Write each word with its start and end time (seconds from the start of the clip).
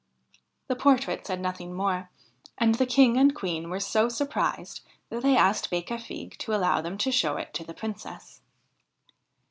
The 0.67 0.75
portrait 0.75 1.27
said 1.27 1.39
nothing 1.39 1.75
more, 1.75 2.09
and 2.57 2.73
the 2.73 2.87
King 2.87 3.17
and 3.17 3.29
the 3.29 3.35
Queen 3.35 3.69
were 3.69 3.79
so 3.79 4.09
surprised 4.09 4.81
that 5.11 5.21
they 5.21 5.37
asked 5.37 5.69
Becafigue 5.69 6.39
to 6.39 6.55
allow 6.55 6.81
them 6.81 6.97
to 6.97 7.11
show 7.11 7.37
it 7.37 7.53
to 7.53 7.63
the 7.63 7.75
Princess. 7.75 8.41